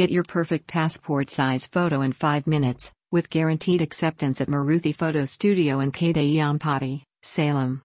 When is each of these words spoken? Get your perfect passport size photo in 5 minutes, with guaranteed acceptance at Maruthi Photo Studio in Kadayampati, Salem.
Get 0.00 0.10
your 0.10 0.24
perfect 0.24 0.66
passport 0.66 1.28
size 1.28 1.66
photo 1.66 2.00
in 2.00 2.12
5 2.14 2.46
minutes, 2.46 2.90
with 3.12 3.28
guaranteed 3.28 3.82
acceptance 3.82 4.40
at 4.40 4.48
Maruthi 4.48 4.96
Photo 4.96 5.26
Studio 5.26 5.80
in 5.80 5.92
Kadayampati, 5.92 7.02
Salem. 7.20 7.78